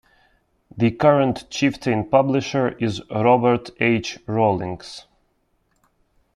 [0.75, 4.17] The current "Chieftain" Publisher is Robert H.
[4.25, 5.05] Rawlings.